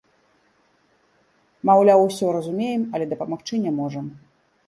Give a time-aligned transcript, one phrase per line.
[1.69, 4.05] Маўляў, усё разумеем, але дапамагчы не можам.